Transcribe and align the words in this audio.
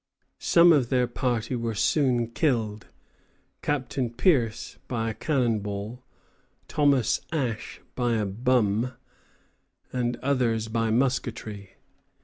Some 0.39 0.73
of 0.73 0.89
their 0.89 1.05
party 1.05 1.55
were 1.55 1.75
soon 1.75 2.31
killed, 2.31 2.87
Captain 3.61 4.09
Pierce 4.11 4.79
by 4.87 5.11
a 5.11 5.13
cannon 5.13 5.59
ball, 5.59 6.01
Thomas 6.67 7.21
Ash 7.31 7.79
by 7.93 8.15
a 8.15 8.25
"bumb," 8.25 8.93
and 9.93 10.17
others 10.17 10.69
by 10.69 10.89
musketry. 10.89 11.75